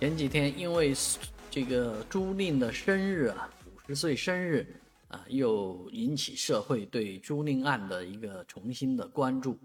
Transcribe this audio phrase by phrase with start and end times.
[0.00, 0.94] 前几天因为
[1.50, 4.66] 这个朱令的生日啊，五十岁生日
[5.08, 9.58] 啊，又引起社会对朱令案的一个重新的关注。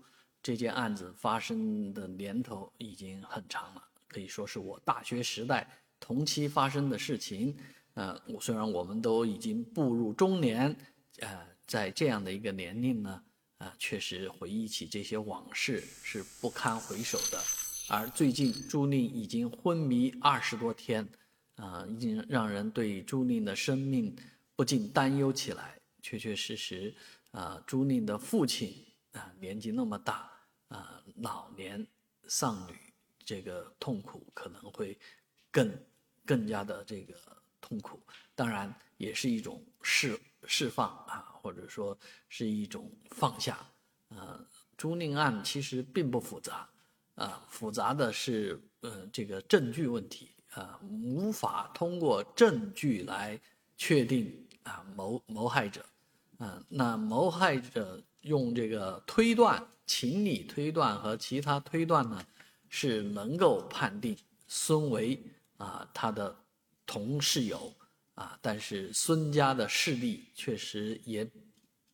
[0.44, 5.66] 这件案子发生的年头已经很长了，可以说是我大学时代
[6.02, 7.56] 同期发生的事情。
[7.94, 10.76] 呃，我虽然我们都已经步入中年，
[11.20, 13.24] 呃，在这样的一个年龄呢，
[13.60, 17.42] 啊，确实回忆起这些往事是不堪回首的。
[17.88, 21.08] 而最近朱令已经昏迷二十多天，
[21.58, 24.16] 啊，已经让人对朱令的生命
[24.56, 25.80] 不禁担忧起来。
[26.02, 26.94] 确确实实，
[27.32, 28.74] 啊，朱令的父亲
[29.12, 30.32] 啊，年纪那么大，
[30.70, 31.86] 啊，老年
[32.28, 32.74] 丧女，
[33.24, 34.98] 这个痛苦可能会
[35.52, 35.72] 更
[36.26, 37.16] 更加的这个
[37.62, 38.02] 痛苦。
[38.34, 41.96] 当然，也是一种释释放啊，或者说
[42.30, 43.58] 是一种放下。
[44.10, 44.44] 啊，
[44.76, 46.68] 朱令案其实并不复杂。
[47.16, 53.40] 啊，复杂的是，呃，这个证据问题啊，无法通过证据来
[53.78, 55.86] 确定啊谋谋害者，
[56.38, 62.22] 啊，那谋害者用这个推断、情理推断和其他推断呢，
[62.68, 65.18] 是能够判定孙维
[65.56, 66.36] 啊他的
[66.86, 67.74] 同室友
[68.16, 71.26] 啊，但是孙家的势力确实也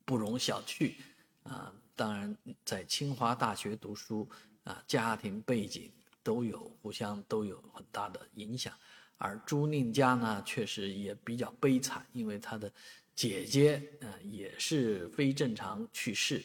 [0.04, 0.96] 不容小觑
[1.44, 4.28] 啊，当然在清华大学读书。
[4.64, 8.74] 啊，家庭背景都有，互相都有很大的影响。
[9.18, 12.72] 而朱令家呢，确实也比较悲惨，因为他的
[13.16, 16.44] 姐姐呃也是非正常去世，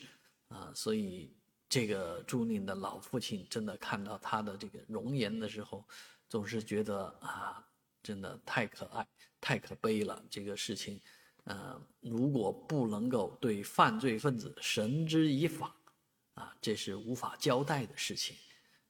[0.49, 1.31] 啊，所以
[1.69, 5.85] 这个朱令的老父亲真的看到他的这个容颜的时候，
[6.29, 7.67] 总是觉得啊，
[8.03, 9.07] 真的太可爱、
[9.41, 10.23] 太可悲了。
[10.29, 11.01] 这个事情，
[11.45, 15.75] 呃，如果不能够对犯罪分子绳之以法。
[16.67, 18.37] 这是无法交代的事情，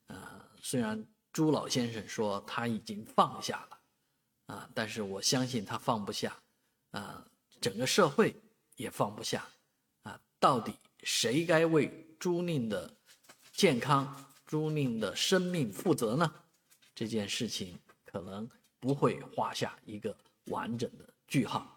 [0.06, 0.16] 呃，
[0.62, 3.78] 虽然朱老先生说他已经放下了，
[4.46, 6.34] 啊，但是我相信他放不下，
[6.92, 7.22] 啊，
[7.60, 8.34] 整个社会
[8.76, 9.46] 也放不下，
[10.04, 12.96] 啊，到底谁该为朱令的
[13.52, 16.32] 健康、朱令的生命负责呢？
[16.94, 18.48] 这件事情可能
[18.80, 21.75] 不会画下一个完整的句号。